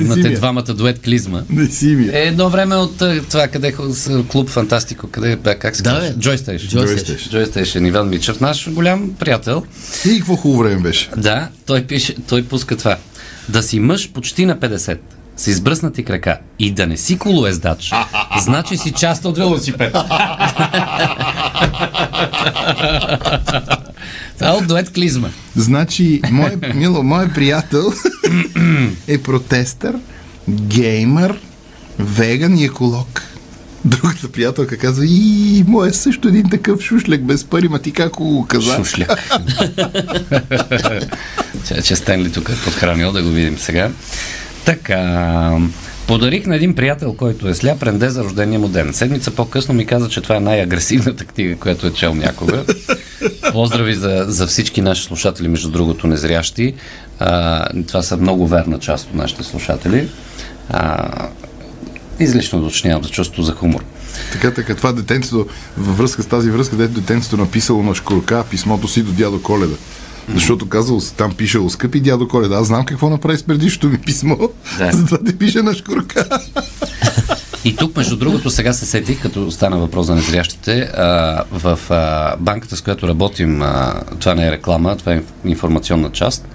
имате 0.00 0.28
я. 0.28 0.34
двамата 0.34 0.62
дует 0.62 1.00
клизма. 1.02 1.42
Не 1.50 1.66
си 1.66 1.86
ми. 1.86 2.04
Е, 2.04 2.26
едно 2.26 2.50
време 2.50 2.76
от 2.76 2.96
това, 3.30 3.48
къде 3.48 3.68
е 3.68 3.72
клуб 4.28 4.48
Фантастико, 4.48 5.08
къде 5.08 5.36
бе, 5.36 5.54
как 5.58 5.76
се 5.76 5.82
Да, 5.82 5.90
казва? 5.90 6.14
Station. 6.14 6.36
Station. 6.36 7.32
Joy 7.32 7.46
Station, 7.46 7.88
Иван 7.88 8.08
Мичев, 8.08 8.40
наш 8.40 8.70
голям 8.70 9.10
приятел. 9.18 9.62
И 10.10 10.18
какво 10.18 10.36
хубаво 10.36 10.62
време 10.62 10.80
беше. 10.80 11.10
Да, 11.16 11.48
той 11.66 11.82
пише, 11.82 12.14
той 12.28 12.42
пуска 12.42 12.76
това. 12.76 12.96
Да 13.48 13.62
си 13.62 13.80
мъж 13.80 14.10
почти 14.12 14.46
на 14.46 14.56
50, 14.56 14.98
с 15.36 15.46
избръснати 15.46 16.04
крака 16.04 16.38
и 16.58 16.70
да 16.70 16.86
не 16.86 16.96
си 16.96 17.18
колоездач, 17.18 17.92
значи 18.40 18.76
си 18.76 18.92
част 18.92 19.24
от 19.24 19.38
велосипед. 19.38 19.96
Това 24.38 24.50
е 24.50 24.56
от 24.56 24.66
дует 24.66 24.92
клизма. 24.92 25.28
Значи, 25.56 26.20
мой, 26.30 26.50
мило, 26.74 27.02
мой 27.02 27.28
приятел 27.28 27.92
е 29.08 29.18
протестър, 29.18 29.96
геймър, 30.48 31.38
веган 31.98 32.58
и 32.58 32.64
еколог. 32.64 33.22
Другата 33.84 34.32
приятелка 34.32 34.78
казва, 34.78 35.06
и 35.06 35.64
мой 35.66 35.88
е 35.88 35.92
също 35.92 36.28
един 36.28 36.50
такъв 36.50 36.80
шушлек 36.80 37.22
без 37.22 37.44
пари, 37.44 37.68
ма 37.68 37.78
ти 37.78 37.92
как 37.92 38.12
го 38.12 38.46
каза? 38.48 38.76
Шушляк. 38.76 39.28
че, 41.68 41.82
че 41.82 41.96
Стенли 41.96 42.32
тук 42.32 42.48
е 42.48 42.64
подхранил, 42.64 43.12
да 43.12 43.22
го 43.22 43.28
видим 43.28 43.58
сега. 43.58 43.90
Така, 44.64 45.58
подарих 46.06 46.46
на 46.46 46.56
един 46.56 46.74
приятел, 46.74 47.14
който 47.14 47.48
е 47.48 47.54
сляп 47.54 47.82
ренде 47.82 48.08
за 48.08 48.24
рождения 48.24 48.60
му 48.60 48.68
ден. 48.68 48.94
Седмица 48.94 49.30
по-късно 49.30 49.74
ми 49.74 49.86
каза, 49.86 50.08
че 50.08 50.20
това 50.20 50.36
е 50.36 50.40
най-агресивната 50.40 51.24
книга, 51.24 51.56
която 51.56 51.86
е 51.86 51.92
чел 51.92 52.14
някога. 52.14 52.64
Поздрави 53.52 53.94
за, 53.94 54.24
за 54.28 54.46
всички 54.46 54.80
наши 54.80 55.02
слушатели, 55.02 55.48
между 55.48 55.70
другото, 55.70 56.06
незрящи. 56.06 56.74
А, 57.18 57.66
това 57.88 58.02
са 58.02 58.16
много 58.16 58.46
верна 58.46 58.78
част 58.78 59.06
от 59.06 59.14
нашите 59.14 59.42
слушатели. 59.42 60.08
А, 60.70 61.08
излишно 62.20 62.58
уточнявам 62.58 63.04
за 63.04 63.10
чувство 63.10 63.42
за 63.42 63.52
хумор. 63.52 63.84
Така, 64.32 64.54
така, 64.54 64.74
това 64.74 64.92
детенцето, 64.92 65.46
във 65.78 65.98
връзка 65.98 66.22
с 66.22 66.26
тази 66.26 66.50
връзка, 66.50 66.76
дето 66.76 66.92
детенцето 66.92 67.36
написало 67.36 67.82
на 67.82 67.94
шкурка 67.94 68.44
писмото 68.50 68.88
си 68.88 69.02
до 69.02 69.12
дядо 69.12 69.42
Коледа. 69.42 69.76
Защото 70.34 70.68
казал, 70.68 71.00
там 71.16 71.34
пишело 71.34 71.70
скъпи 71.70 72.00
дядо 72.00 72.28
Коледа. 72.28 72.56
Аз 72.56 72.66
знам 72.66 72.84
какво 72.84 73.10
направи 73.10 73.38
с 73.38 73.42
предишното 73.42 73.88
ми 73.88 73.98
писмо. 73.98 74.36
Да. 74.78 74.92
Затова 74.92 75.18
те 75.26 75.38
пише 75.38 75.62
на 75.62 75.74
шкурка. 75.74 76.24
И 77.64 77.76
тук, 77.76 77.96
между 77.96 78.16
другото, 78.16 78.50
сега 78.50 78.72
се 78.72 78.86
сетих, 78.86 79.22
като 79.22 79.50
стана 79.50 79.78
въпрос 79.78 80.06
за 80.06 80.14
незрящите, 80.14 80.80
а, 80.80 81.04
в 81.52 81.78
а, 81.90 82.36
банката, 82.36 82.76
с 82.76 82.80
която 82.80 83.08
работим, 83.08 83.62
а, 83.62 84.00
това 84.20 84.34
не 84.34 84.46
е 84.46 84.50
реклама, 84.50 84.96
това 84.96 85.12
е 85.12 85.22
информационна 85.44 86.10
част. 86.12 86.48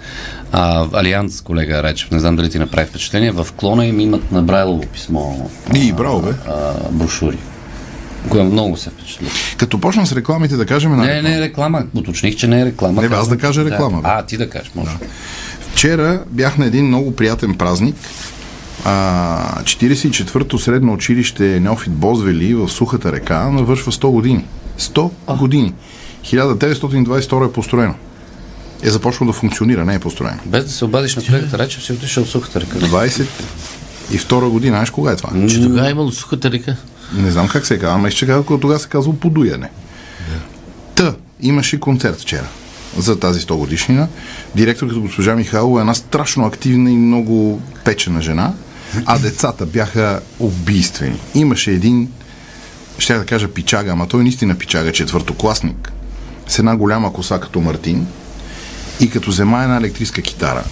А, 0.52 0.88
Алианс, 0.94 1.42
колега 1.42 1.84
Речев, 1.84 2.12
не 2.12 2.20
знам 2.20 2.36
дали 2.36 2.50
ти 2.50 2.60
направи 2.60 2.88
впечатление, 2.88 3.32
в 3.32 3.48
клона 3.58 3.86
им 3.86 4.00
имат 4.00 4.32
на 4.32 4.42
Брайлово 4.42 4.82
писмо 4.82 5.50
И, 5.76 5.94
браво, 5.94 6.22
бе. 6.22 6.32
а, 6.48 6.74
брошури. 6.92 7.38
Кое 8.30 8.44
много 8.44 8.78
се 8.78 8.90
впечатли. 8.90 9.28
Като 9.58 9.80
почна 9.80 10.08
с 10.08 10.12
рекламите, 10.12 10.56
да 10.56 10.66
кажем 10.66 10.92
една 10.94 11.06
Не, 11.06 11.22
не 11.22 11.38
е 11.38 11.42
реклама. 11.42 11.84
Уточних, 11.96 12.36
че 12.36 12.48
не 12.48 12.62
е 12.62 12.66
реклама. 12.66 13.02
Не, 13.02 13.10
бе, 13.10 13.16
аз 13.16 13.30
да 13.30 13.38
кажа 13.38 13.66
реклама, 13.66 14.02
бе. 14.02 14.08
А, 14.12 14.26
ти 14.26 14.38
да 14.38 14.50
кажеш, 14.50 14.72
може. 14.76 14.92
Вчера 15.72 16.24
бях 16.30 16.58
на 16.58 16.66
един 16.66 16.88
много 16.88 17.16
приятен 17.16 17.54
празник. 17.54 17.96
А, 18.86 19.62
44-то 19.64 20.60
средно 20.60 20.94
училище 20.94 21.60
Неофит 21.60 21.94
Бозвели 21.94 22.54
в 22.54 22.70
Сухата 22.70 23.12
река 23.12 23.50
навършва 23.50 23.92
100 23.92 24.12
години. 24.12 24.46
100 24.80 25.38
години. 25.38 25.74
1922 26.24 27.46
е 27.46 27.52
построено. 27.52 27.96
Е 28.84 28.90
започнало 28.90 29.32
да 29.32 29.38
функционира, 29.38 29.86
не 29.86 29.96
е 29.96 30.00
построено. 30.00 30.40
Без 30.46 30.66
да 30.66 30.72
се 30.72 30.86
обадиш 30.86 31.16
на 31.16 31.24
колегата 31.24 31.58
рече, 31.58 31.82
си 31.82 31.94
отишъл 31.94 32.26
в 32.26 32.30
сухата 32.30 32.62
ръка. 32.62 32.80
22 32.80 34.50
година, 34.50 34.76
знаеш 34.76 34.90
кога 34.90 35.12
е 35.12 35.16
това? 35.16 35.48
Че 35.50 35.62
тогава 35.62 35.88
е 35.88 35.92
имало 35.92 36.12
сухата 36.12 36.52
река. 36.52 36.76
Не 37.14 37.32
знам 37.32 37.48
как 37.48 37.66
се 37.66 37.80
казва, 37.80 37.96
ама 37.96 38.12
ще 38.12 38.26
казва, 38.26 38.60
тогава 38.60 38.80
се 38.80 38.90
казва 38.90 39.20
подуяне. 39.20 39.70
Та, 40.96 41.16
имаше 41.42 41.80
концерт 41.80 42.22
вчера 42.22 42.48
за 42.98 43.20
тази 43.20 43.40
100 43.40 43.56
годишнина. 43.56 44.08
Директорката 44.56 45.00
госпожа 45.00 45.36
Михайлова 45.36 45.80
е 45.80 45.82
една 45.82 45.94
страшно 45.94 46.46
активна 46.46 46.92
и 46.92 46.96
много 46.96 47.62
печена 47.84 48.22
жена, 48.22 48.54
а 49.06 49.20
децата 49.20 49.66
бяха 49.66 50.20
убийствени. 50.40 51.20
Имаше 51.36 51.72
един, 51.72 52.12
ще 52.98 53.18
да 53.18 53.26
кажа 53.26 53.48
пичага, 53.48 53.92
ама 53.92 54.08
той 54.08 54.24
наистина 54.24 54.56
пичага, 54.56 54.92
четвъртокласник, 54.92 55.92
с 56.48 56.60
една 56.60 56.78
голяма 56.78 57.14
коса 57.14 57.40
като 57.40 57.62
Мартин 57.62 58.08
и 59.00 59.10
като 59.10 59.30
взема 59.30 59.64
една 59.64 59.78
електрическа 59.78 60.22
китара 60.22 60.64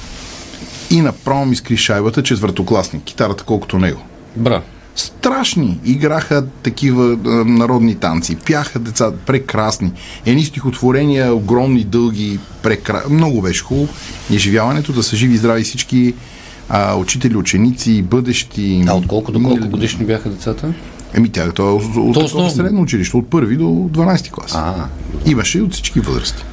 и 0.89 1.01
направо 1.01 1.45
ми 1.45 1.55
скри 1.55 1.77
шайбата 1.77 2.23
четвъртокласник, 2.23 3.03
китарата 3.03 3.43
колкото 3.43 3.79
него. 3.79 4.01
Бра. 4.35 4.61
Страшни. 4.95 5.79
Играха 5.85 6.45
такива 6.63 7.17
а, 7.25 7.29
народни 7.29 7.95
танци. 7.95 8.37
Пяха 8.47 8.79
деца 8.79 9.11
прекрасни. 9.25 9.91
Едни 10.25 10.43
стихотворения, 10.43 11.35
огромни, 11.35 11.83
дълги, 11.83 12.39
прекра... 12.63 13.03
много 13.09 13.41
беше 13.41 13.63
хубаво. 13.63 13.87
Изживяването 14.29 14.93
да 14.93 15.03
са 15.03 15.15
живи 15.15 15.33
и 15.33 15.37
здрави 15.37 15.63
всички 15.63 16.13
а, 16.69 16.95
учители, 16.95 17.35
ученици, 17.35 18.01
бъдещи. 18.01 18.83
А 18.87 18.93
от 18.93 19.07
колко 19.07 19.31
до 19.31 19.43
колко 19.43 19.69
годишни 19.69 20.05
бяха 20.05 20.29
децата? 20.29 20.73
Еми, 21.13 21.29
тя 21.29 21.51
това 21.51 21.69
е 21.69 21.73
от, 21.73 22.17
от, 22.17 22.33
от 22.33 22.53
средно 22.53 22.81
училище, 22.81 23.17
от 23.17 23.29
първи 23.29 23.57
до 23.57 23.63
12 23.63 24.31
клас. 24.31 24.55
А, 24.55 24.87
Имаше 25.25 25.57
и 25.57 25.61
от 25.61 25.73
всички 25.73 25.99
възрасти. 25.99 26.43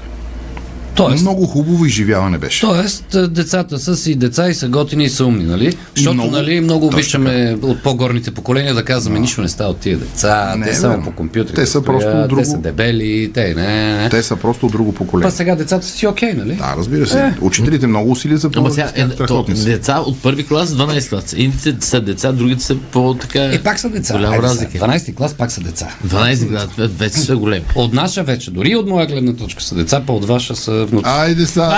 Тоест, 0.95 1.23
Много 1.23 1.47
хубаво 1.47 1.87
изживяване 1.87 2.39
беше. 2.39 2.61
Тоест, 2.61 3.15
а, 3.15 3.29
децата 3.29 3.79
са 3.79 3.97
си 3.97 4.15
деца 4.15 4.49
и 4.49 4.55
са 4.55 4.69
готини 4.69 5.05
и 5.05 5.09
са 5.09 5.27
умни, 5.27 5.45
нали? 5.45 5.77
Защото, 5.95 6.15
много. 6.15 6.31
нали, 6.31 6.61
много 6.61 6.87
обичаме 6.87 7.57
от 7.63 7.83
по-горните 7.83 8.31
поколения 8.31 8.75
да 8.75 8.85
казваме, 8.85 9.21
нищо 9.21 9.41
не 9.43 9.49
става 9.49 9.71
от 9.71 9.79
тия 9.79 9.99
деца, 9.99 10.55
Не, 10.57 10.65
те 10.65 10.71
е 10.71 10.75
само 10.75 11.05
по 11.05 11.13
компютри. 11.13 11.55
Те 11.55 11.67
са 11.67 11.83
просто 11.83 12.11
стоят, 12.11 12.29
друго. 12.29 12.43
Те 12.43 12.49
са 12.49 12.59
дебели, 12.59 13.31
те 13.35 13.55
не, 13.55 14.03
не. 14.03 14.09
Те 14.09 14.23
са 14.23 14.37
просто 14.37 14.67
от 14.67 14.73
друго 14.73 14.93
Па 14.93 14.99
поколение. 14.99 15.31
сега 15.31 15.55
децата 15.55 15.87
са 15.87 15.93
си 15.93 16.07
окей, 16.07 16.33
нали? 16.33 16.55
Да, 16.55 16.75
разбира 16.79 17.07
се. 17.07 17.35
Учителите 17.41 17.87
много 17.87 18.11
усилия 18.11 18.39
за 18.39 18.51
Ама 18.57 18.69
по 18.69 18.75
сега 18.75 18.93
е, 18.97 19.09
то, 19.09 19.45
деца 19.65 20.01
от 20.07 20.23
първи 20.23 20.47
клас, 20.47 20.71
12 20.71 21.09
клас. 21.09 21.33
Едните 21.33 21.75
са 21.81 22.01
деца, 22.01 22.33
другите 22.33 22.63
са 22.63 22.77
по-така... 22.93 23.45
И 23.45 23.59
пак 23.59 23.79
са 23.79 23.89
деца. 23.89 24.15
Голяма 24.15 24.43
разлика. 24.43 24.73
сега, 24.73 24.87
12 24.87 25.15
клас 25.15 25.35
пак 25.35 25.53
са 25.53 25.61
деца. 25.61 25.89
12 26.09 26.75
клас, 26.75 26.91
вече 26.99 27.19
са 27.19 27.37
големи. 27.37 27.65
От 27.75 27.93
наша 27.93 28.23
вече, 28.23 28.51
дори 28.51 28.77
от 28.77 28.89
моя 28.89 29.07
гледна 29.07 29.33
точка 29.33 29.63
са 29.63 29.75
деца, 29.75 30.03
па 30.07 30.13
от 30.13 30.25
ваша 30.25 30.57
са 30.57 30.82
внуци. 30.87 31.05
Айде 31.09 31.47
са! 31.47 31.69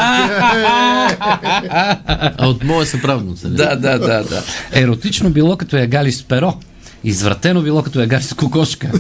А 2.39 2.47
от 2.47 2.65
моя 2.65 2.87
са 2.87 3.01
правнуца. 3.01 3.49
нали? 3.49 3.57
Да, 3.57 3.77
да, 3.77 3.99
да, 3.99 4.25
да. 4.25 4.43
Еротично 4.73 5.31
било 5.31 5.57
като 5.57 5.77
я 5.77 5.87
гали 5.87 6.13
с 6.13 6.23
перо. 6.23 6.55
Извратено 7.05 7.63
било 7.63 7.83
като 7.83 8.01
я 8.01 8.07
гали 8.07 8.23
с 8.23 8.35
кокошка. 8.35 8.91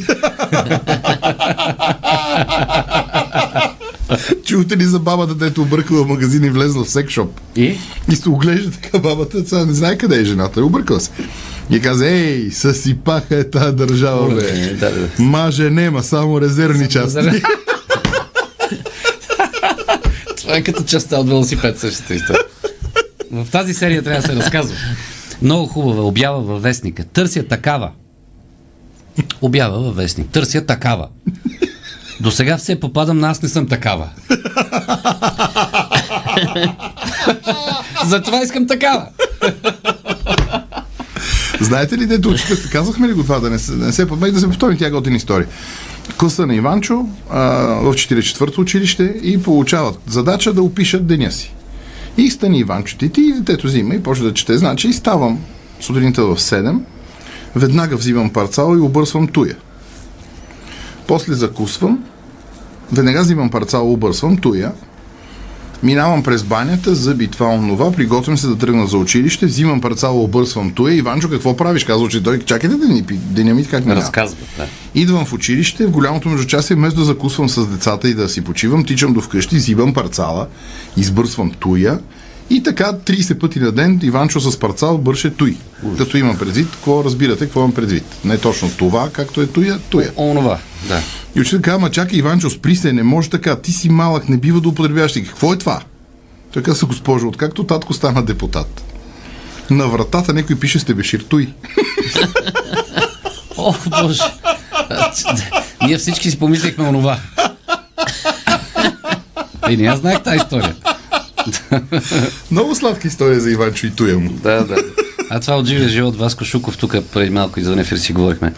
Чувате 4.44 4.76
ли 4.76 4.84
за 4.84 4.99
бабата, 4.99 5.34
дето 5.34 5.62
объркала 5.62 6.04
в 6.04 6.08
магазин 6.08 6.44
и 6.44 6.50
влезла 6.50 6.84
в 6.84 6.90
секшоп? 6.90 7.40
И? 7.56 7.78
И 8.12 8.16
се 8.16 8.28
оглежда 8.28 8.70
така 8.70 8.99
бабата, 8.99 9.49
сега 9.49 9.64
не 9.64 9.73
знае 9.75 9.99
къде 9.99 10.20
е 10.20 10.25
жената, 10.25 10.61
е 10.61 10.62
объркала 10.62 11.00
се. 11.00 11.11
И 11.70 11.80
каза, 11.80 12.08
ей, 12.08 12.50
съсипаха 12.50 13.37
е 13.37 13.50
тази 13.50 13.76
държава, 13.76 14.34
бе. 14.34 14.75
Да, 14.75 14.90
да. 14.90 15.08
Маже 15.23 15.70
нема, 15.70 16.02
само 16.02 16.40
резервни 16.40 16.88
части. 16.88 17.20
Е 20.48 20.62
като 20.62 20.84
частта 20.84 21.16
от 21.16 21.28
велосипед 21.28 21.78
същата 21.78 22.14
история. 22.14 22.42
В 23.30 23.46
тази 23.52 23.74
серия 23.74 24.02
трябва 24.02 24.22
да 24.22 24.28
се 24.28 24.36
разказва. 24.36 24.76
Много 25.42 25.66
хубава 25.66 26.02
обява 26.02 26.40
във 26.40 26.62
вестника. 26.62 27.04
Търся 27.04 27.42
такава. 27.42 27.90
Обява 29.40 29.80
във 29.80 29.96
вестник. 29.96 30.30
Търся 30.30 30.66
такава. 30.66 31.08
До 32.20 32.30
сега 32.30 32.56
все 32.56 32.80
попадам 32.80 33.18
на 33.18 33.30
аз 33.30 33.42
не 33.42 33.48
съм 33.48 33.68
такава. 33.68 34.10
Затова 38.06 38.42
искам 38.42 38.66
такава. 38.66 39.08
Знаете 41.60 41.98
ли, 41.98 42.06
дето 42.06 42.28
учителите, 42.28 42.70
казахме 42.70 43.08
ли 43.08 43.12
го 43.12 43.22
това, 43.22 43.40
да 43.40 43.50
не 43.50 43.58
се, 43.58 43.72
не 43.72 43.92
се 43.92 44.08
подмей, 44.08 44.32
да 44.32 44.40
се 44.40 44.46
повтори 44.46 44.78
тя 44.78 44.90
готина 44.90 45.16
история. 45.16 45.48
Класа 46.18 46.47
на 46.47 46.54
Иванчо 46.54 47.06
а, 47.30 47.40
в 47.80 47.94
44-то 47.94 48.61
училище 48.61 49.02
и 49.23 49.42
получават 49.42 49.99
задача 50.06 50.52
да 50.52 50.62
опишат 50.62 51.06
деня 51.06 51.33
си. 51.33 51.54
И 52.16 52.30
стани 52.30 52.59
Иванчо 52.59 52.99
ти, 52.99 53.11
и 53.16 53.33
детето 53.33 53.66
взима 53.66 53.94
и 53.94 54.02
почва 54.02 54.25
да 54.25 54.35
чете. 54.35 54.59
Значи 54.59 54.92
ставам 54.92 55.38
сутринта 55.80 56.26
в 56.26 56.37
7, 56.37 56.80
веднага 57.56 57.97
взимам 57.97 58.30
парцал 58.30 58.76
и 58.76 58.80
обърсвам 58.80 59.28
туя. 59.28 59.56
После 61.06 61.35
закусвам, 61.35 62.04
веднага 62.92 63.23
взимам 63.23 63.50
парцал, 63.50 63.92
обърсвам 63.92 64.37
туя, 64.37 64.73
Минавам 65.84 66.22
през 66.22 66.42
банята, 66.42 66.94
зъби, 66.94 67.28
това, 67.28 67.46
онова, 67.46 67.92
приготвям 67.92 68.38
се 68.38 68.46
да 68.46 68.58
тръгна 68.58 68.86
за 68.86 68.98
училище, 68.98 69.46
взимам 69.46 69.80
парцала, 69.80 70.22
обърсвам 70.22 70.70
туя. 70.70 70.94
Иванчо, 70.94 71.30
какво 71.30 71.56
правиш? 71.56 71.84
Казва, 71.84 72.08
че 72.08 72.22
той, 72.22 72.38
чакайте 72.38 72.76
да 72.76 73.44
ни 73.44 73.52
ми 73.52 73.66
как 73.66 73.84
минава. 73.84 74.00
Разказват, 74.00 74.48
да. 74.56 74.66
Идвам 74.94 75.24
в 75.24 75.32
училище, 75.32 75.86
в 75.86 75.90
голямото 75.90 76.28
междучасие, 76.28 76.76
вместо 76.76 77.00
да 77.00 77.04
закусвам 77.04 77.48
с 77.48 77.66
децата 77.66 78.08
и 78.08 78.14
да 78.14 78.28
си 78.28 78.44
почивам, 78.44 78.84
тичам 78.84 79.12
до 79.12 79.20
вкъщи, 79.20 79.56
взимам 79.56 79.94
парцала, 79.94 80.46
избърсвам 80.96 81.50
туя 81.50 81.98
и 82.50 82.62
така 82.62 82.92
30 82.92 83.38
пъти 83.38 83.60
на 83.60 83.72
ден 83.72 84.00
Иванчо 84.02 84.40
с 84.40 84.58
парцал 84.58 84.98
бърше 84.98 85.30
туй. 85.30 85.56
Като 85.98 86.16
имам 86.16 86.38
предвид, 86.38 86.70
какво 86.70 87.04
разбирате, 87.04 87.44
какво 87.44 87.60
имам 87.60 87.74
предвид. 87.74 88.04
Не 88.24 88.38
точно 88.38 88.70
това, 88.70 89.10
както 89.10 89.42
е 89.42 89.46
туя, 89.46 89.78
туя. 89.90 90.10
Онова, 90.16 90.58
да. 90.88 91.02
И 91.36 91.40
учител 91.40 91.62
казва, 91.62 91.76
ама 91.76 91.90
чакай, 91.90 92.18
Иванчо, 92.18 92.50
спри 92.50 92.76
се, 92.76 92.92
не 92.92 93.02
може 93.02 93.30
така, 93.30 93.56
ти 93.56 93.72
си 93.72 93.88
малък, 93.88 94.28
не 94.28 94.36
бива 94.36 94.60
да 94.60 94.68
употребяваш. 94.68 95.12
Какво 95.12 95.52
е 95.52 95.58
това? 95.58 95.80
Той 96.52 96.62
каза, 96.62 96.86
госпожо, 96.86 97.28
откакто 97.28 97.64
татко 97.64 97.94
стана 97.94 98.24
депутат. 98.24 98.84
На 99.70 99.88
вратата 99.88 100.32
някой 100.32 100.56
пише 100.56 100.78
сте 100.78 100.94
Бешир 100.94 101.20
Туй. 101.20 101.48
О, 103.56 103.74
боже. 104.02 104.22
Ние 105.86 105.98
всички 105.98 106.30
си 106.30 106.38
помислихме 106.38 106.88
онова. 106.88 107.18
И 109.70 109.76
не 109.76 109.86
аз 109.86 109.98
знаех 109.98 110.22
тази 110.22 110.36
история. 110.36 110.74
Много 112.50 112.74
сладка 112.74 113.08
история 113.08 113.40
за 113.40 113.50
Иванчо 113.50 113.86
и 113.86 113.90
Туя 113.90 114.18
му. 114.18 114.30
Да, 114.30 114.64
да. 114.64 114.76
А 115.30 115.40
това 115.40 115.56
от 115.56 115.66
живия 115.66 115.88
живот 115.88 116.16
Васко 116.16 116.44
Шуков, 116.44 116.78
тук 116.78 116.96
преди 117.12 117.30
малко 117.30 117.60
извън 117.60 117.78
ефир 117.78 117.96
си 117.96 118.12
говорихме. 118.12 118.52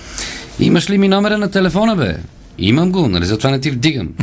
Имаш 0.61 0.91
ли 0.91 0.99
ми 0.99 1.09
номера 1.09 1.39
на 1.39 1.51
телефона, 1.51 1.97
бе? 1.97 2.17
Имам 2.59 2.93
го, 2.93 3.09
нали 3.09 3.25
затова 3.25 3.51
не 3.51 3.61
ти 3.61 3.71
вдигам. 3.71 4.09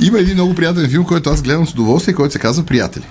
Има 0.00 0.18
един 0.18 0.34
много 0.34 0.54
приятен 0.54 0.90
филм, 0.90 1.04
който 1.04 1.30
аз 1.30 1.42
гледам 1.42 1.66
с 1.66 1.72
удоволствие, 1.72 2.14
който 2.14 2.32
се 2.32 2.38
казва 2.38 2.64
Приятели. 2.64 3.04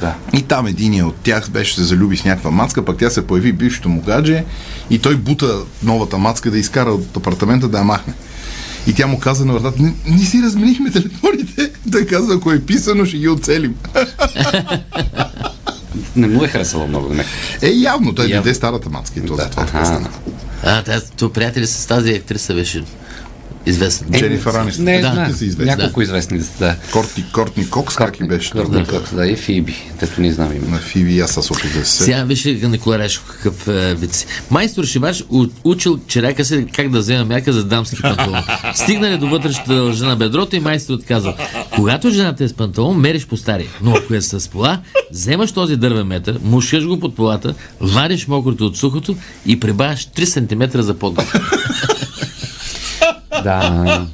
Да. 0.00 0.14
И 0.32 0.42
там 0.42 0.66
един 0.66 1.04
от 1.04 1.14
тях 1.14 1.50
беше 1.50 1.74
се 1.74 1.82
залюби 1.82 2.16
с 2.16 2.24
някаква 2.24 2.50
мацка, 2.50 2.84
пък 2.84 2.98
тя 2.98 3.10
се 3.10 3.26
появи 3.26 3.52
бившето 3.52 3.88
му 3.88 4.00
гадже 4.00 4.44
и 4.90 4.98
той 4.98 5.16
бута 5.16 5.58
новата 5.82 6.18
мацка 6.18 6.50
да 6.50 6.58
изкара 6.58 6.90
от 6.90 7.16
апартамента 7.16 7.68
да 7.68 7.78
я 7.78 7.84
махне. 7.84 8.14
И 8.86 8.94
тя 8.94 9.06
му 9.06 9.18
каза 9.18 9.44
на 9.44 9.52
вратата, 9.52 9.82
не, 9.82 9.94
не 10.06 10.24
си 10.24 10.42
разменихме 10.42 10.90
телефоните. 10.90 11.70
Той 11.92 12.06
каза, 12.06 12.34
ако 12.34 12.52
е 12.52 12.60
писано, 12.60 13.06
ще 13.06 13.16
ги 13.18 13.28
оцелим. 13.28 13.74
Не 16.16 16.26
му 16.26 16.44
е 16.44 16.48
харесало 16.48 16.86
много 16.86 17.08
да 17.08 17.14
ме. 17.14 17.24
Е, 17.62 17.70
явно, 17.70 18.14
той 18.14 18.24
Явно. 18.28 18.42
дойде 18.42 18.54
старата 18.54 18.90
мацка 18.90 19.20
и 19.20 19.26
то 19.26 19.36
за 19.36 19.50
това 19.50 19.66
така 19.66 19.84
стана. 19.84 20.08
А, 20.62 20.82
тази, 20.82 21.10
то 21.10 21.32
приятели 21.32 21.66
с 21.66 21.86
тази 21.86 22.10
актриса 22.12 22.54
беше 22.54 22.84
известна. 23.66 24.06
Дженифър 24.10 24.54
Анистън. 24.54 24.84
Не, 24.84 25.00
Да. 25.00 25.28
известни. 25.32 25.64
Няколко 25.66 26.02
известни 26.02 26.38
да 26.38 26.44
са, 26.44 26.50
да. 26.58 26.76
Кортни, 26.92 27.24
Кортни 27.32 27.70
Кокс, 27.70 27.96
как 27.96 28.20
и 28.20 28.24
беше? 28.24 28.50
Кортни 28.50 28.86
Кокс, 28.86 29.14
да, 29.14 29.26
и 29.26 29.36
Фиби. 29.36 29.74
Тето 30.00 30.20
не 30.20 30.32
знам 30.32 30.52
име. 30.52 30.68
На 30.68 30.78
Фиви, 30.78 31.20
аз 31.20 31.30
се 31.32 31.52
опитах 31.52 31.72
да 31.72 31.84
се. 31.84 32.04
Сега 32.04 32.24
виж 32.24 32.44
Никола 32.44 32.98
Решко 32.98 33.24
какъв 33.28 33.68
е, 33.68 33.94
вид 33.94 34.14
си. 34.14 34.26
Майстор 34.50 34.84
Шивач 34.84 35.24
у- 35.30 35.46
учил 35.64 35.98
черака 35.98 36.44
си 36.44 36.66
как 36.72 36.90
да 36.90 36.98
вземе 36.98 37.24
мярка 37.24 37.52
за 37.52 37.64
дамски 37.64 38.02
панталон. 38.02 38.42
Стигнали 38.74 39.18
до 39.18 39.28
вътрешната 39.28 39.72
лъжа 39.74 40.06
на 40.06 40.16
бедрото 40.16 40.56
и 40.56 40.60
майсторът 40.60 41.04
казал, 41.04 41.34
когато 41.70 42.10
жената 42.10 42.44
е 42.44 42.48
с 42.48 42.54
панталон, 42.54 42.96
мериш 42.96 43.26
по 43.26 43.36
стария. 43.36 43.66
Но 43.82 43.90
ако 43.92 44.14
е 44.14 44.20
с 44.20 44.48
пола, 44.48 44.80
вземаш 45.12 45.52
този 45.52 45.76
дървен 45.76 46.06
метър, 46.06 46.38
мушаш 46.44 46.86
го 46.86 47.00
под 47.00 47.16
полата, 47.16 47.54
вариш 47.80 48.26
мокрото 48.26 48.66
от 48.66 48.76
сухото 48.76 49.16
и 49.46 49.60
прибавяш 49.60 50.06
3 50.06 50.24
см 50.70 50.80
за 50.80 50.94
подготов. 50.94 51.34
Да. 53.44 54.06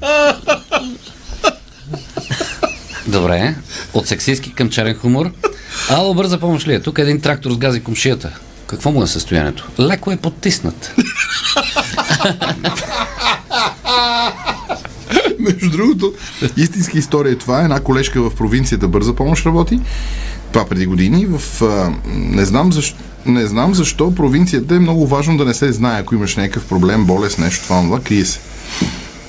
Добре. 3.06 3.54
От 3.94 4.06
сексистски 4.08 4.52
към 4.52 4.70
черен 4.70 4.94
хумор. 4.94 5.30
Ало, 5.90 6.14
бърза 6.14 6.38
помощ 6.38 6.68
ли 6.68 6.74
е? 6.74 6.80
Тук 6.80 6.98
един 6.98 7.20
трактор 7.20 7.52
сгази 7.52 7.82
комшията. 7.82 8.38
Какво 8.66 8.90
му 8.90 9.02
е 9.02 9.06
състоянието? 9.06 9.68
Леко 9.80 10.10
е 10.10 10.16
потиснат. 10.16 10.94
Между 15.38 15.70
другото, 15.70 16.12
истинска 16.56 16.98
история 16.98 17.32
е 17.32 17.38
това. 17.38 17.60
Една 17.60 17.80
колежка 17.80 18.22
в 18.22 18.34
провинцията 18.34 18.88
бърза 18.88 19.14
помощ 19.14 19.46
работи. 19.46 19.80
Това 20.52 20.64
преди 20.64 20.86
години. 20.86 21.26
В, 21.26 21.62
а, 21.62 21.92
не, 22.06 22.44
знам 22.44 22.72
защо, 22.72 22.98
не 23.26 23.46
знам 23.46 23.74
защо 23.74 24.14
провинцията 24.14 24.74
е 24.74 24.78
много 24.78 25.06
важно 25.06 25.36
да 25.36 25.44
не 25.44 25.54
се 25.54 25.72
знае, 25.72 26.00
ако 26.00 26.14
имаш 26.14 26.36
някакъв 26.36 26.64
проблем, 26.66 27.04
болест, 27.04 27.38
нещо, 27.38 27.64
това, 27.64 27.80
това, 27.80 28.00
крие 28.00 28.24
се. 28.24 28.40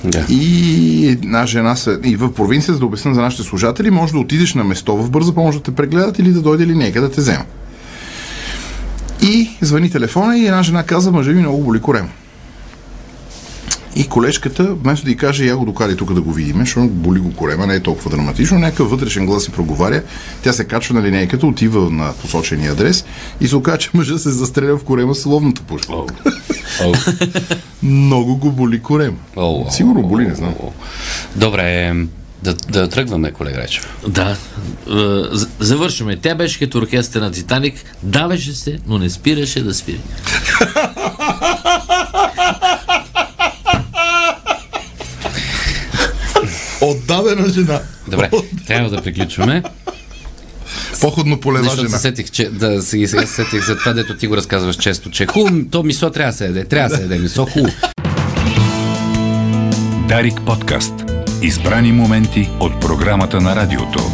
Да. 0.04 0.26
И 0.28 1.06
една 1.08 1.46
жена 1.46 1.76
и 2.04 2.16
в 2.16 2.32
провинция, 2.32 2.74
за 2.74 2.80
да 2.80 2.86
обясня 2.86 3.14
за 3.14 3.20
нашите 3.20 3.42
служатели, 3.42 3.90
може 3.90 4.12
да 4.12 4.18
отидеш 4.18 4.54
на 4.54 4.64
место 4.64 4.96
в 4.96 5.10
бърза 5.10 5.34
помощ 5.34 5.58
да 5.58 5.62
те 5.64 5.70
прегледат 5.70 6.18
или 6.18 6.32
да 6.32 6.40
дойде 6.40 6.66
линейка 6.66 7.00
да 7.00 7.10
те 7.10 7.20
взема. 7.20 7.44
И 9.22 9.50
звъни 9.60 9.90
телефона 9.90 10.38
и 10.38 10.46
една 10.46 10.62
жена 10.62 10.82
каза, 10.82 11.12
мъжа 11.12 11.30
ми 11.32 11.40
много 11.40 11.64
боли 11.64 11.80
корем. 11.80 12.08
И 13.96 14.08
колежката, 14.08 14.74
вместо 14.74 15.04
да 15.04 15.10
й 15.10 15.16
каже, 15.16 15.44
я 15.44 15.56
го 15.56 15.64
докари 15.64 15.96
тук 15.96 16.14
да 16.14 16.20
го 16.20 16.32
видим, 16.32 16.58
защото 16.58 16.88
боли 16.88 17.20
го 17.20 17.34
корема, 17.34 17.66
не 17.66 17.74
е 17.74 17.80
толкова 17.80 18.10
драматично, 18.10 18.58
някакъв 18.58 18.90
вътрешен 18.90 19.26
глас 19.26 19.44
си 19.44 19.50
проговаря, 19.50 20.02
тя 20.42 20.52
се 20.52 20.64
качва 20.64 20.94
на 20.94 21.02
линейката, 21.02 21.46
отива 21.46 21.90
на 21.90 22.12
посочения 22.12 22.72
адрес 22.72 23.04
и 23.40 23.48
се 23.48 23.56
оказа, 23.56 23.78
че 23.78 23.90
мъжа 23.94 24.18
се 24.18 24.30
застреля 24.30 24.78
в 24.78 24.84
корема 24.84 25.14
с 25.14 25.26
ловната 25.26 25.62
пушка. 25.62 25.92
О, 25.92 26.06
о, 26.84 26.92
Много 27.82 28.36
го 28.36 28.52
боли 28.52 28.80
корема. 28.82 29.16
о, 29.36 29.64
о, 29.66 29.70
Сигурно 29.70 30.02
боли, 30.02 30.26
не 30.26 30.34
знам. 30.34 30.54
о. 30.62 30.70
Добре, 31.36 31.94
да, 32.42 32.54
да 32.54 32.88
тръгваме, 32.88 33.30
колега 33.32 33.58
Речев. 33.58 33.96
Да. 34.08 34.30
Е, 34.30 34.94
Завършваме. 35.60 36.16
Тя 36.16 36.34
беше 36.34 36.58
като 36.58 36.78
оркестър 36.78 37.20
на 37.20 37.30
Титаник. 37.30 37.74
Давеше 38.02 38.52
се, 38.52 38.78
но 38.86 38.98
не 38.98 39.10
спираше 39.10 39.62
да 39.62 39.74
свири. 39.74 40.00
Отдадена 46.80 47.48
жена. 47.48 47.80
Добре, 48.08 48.30
трябва 48.66 48.90
да 48.90 49.02
приключваме. 49.02 49.62
Походно 51.02 51.40
полева 51.40 51.64
Защото 51.64 51.86
жена. 51.86 51.96
се 51.96 52.02
сетих, 52.02 52.30
че, 52.30 52.48
да, 52.50 52.82
сега 52.82 53.06
се 53.06 53.26
сетих 53.26 53.66
за 53.66 53.76
това, 53.76 53.92
дето 53.92 54.16
ти 54.16 54.26
го 54.26 54.36
разказваш 54.36 54.76
често, 54.76 55.10
че 55.10 55.26
хубаво, 55.26 55.64
то 55.70 55.82
мисо 55.82 56.10
трябва 56.10 56.32
да 56.32 56.38
се 56.38 56.44
яде, 56.44 56.64
трябва 56.64 56.88
да 56.88 56.96
се 56.96 57.02
яде 57.02 57.18
мисо, 57.18 57.46
хубаво. 57.46 57.74
Дарик 60.08 60.40
подкаст. 60.46 60.94
Избрани 61.42 61.92
моменти 61.92 62.50
от 62.60 62.80
програмата 62.80 63.40
на 63.40 63.56
радиото. 63.56 64.12